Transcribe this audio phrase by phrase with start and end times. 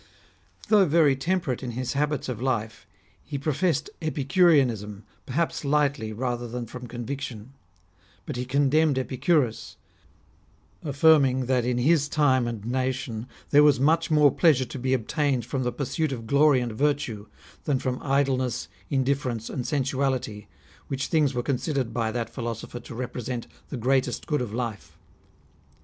[0.69, 2.87] Though very temperate in his habits of life,
[3.23, 7.53] he pro fessed Epicureanism, perhaps lightly rather than from conviction.
[8.25, 9.75] But he condemned Epicurus,
[10.83, 15.45] af&rming that in his time and nation there was much more pleasure to be obtained
[15.45, 17.27] from the pursuit of glory and virtue,
[17.65, 20.47] than from idleness, indifference, and sensuality,
[20.87, 24.97] which thiugs were considered by that philosopher to represent the greatest good of life.